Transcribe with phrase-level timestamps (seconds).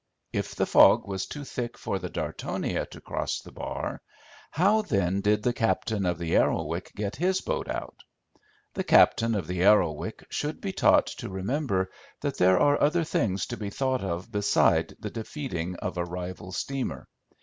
[0.33, 4.01] If the fog was too thick for the Dartonia to cross the bar,
[4.49, 7.99] how, then, did the captain of the Arrowic get his boat out?
[8.73, 11.91] The captain of the Arrowic should be taught to remember
[12.21, 16.51] that there are other things to be thought of beside the defeating of a rival
[16.51, 17.07] steamer.